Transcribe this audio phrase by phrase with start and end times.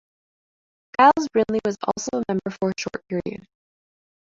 [0.99, 3.45] Giles Brindley was also a member for a short period.